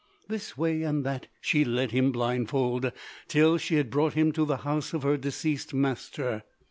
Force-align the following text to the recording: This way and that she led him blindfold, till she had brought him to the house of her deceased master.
This 0.27 0.57
way 0.57 0.81
and 0.81 1.05
that 1.05 1.27
she 1.41 1.63
led 1.63 1.91
him 1.91 2.11
blindfold, 2.11 2.91
till 3.27 3.59
she 3.59 3.75
had 3.75 3.91
brought 3.91 4.13
him 4.13 4.31
to 4.31 4.45
the 4.45 4.57
house 4.65 4.95
of 4.95 5.03
her 5.03 5.15
deceased 5.15 5.75
master. 5.75 6.41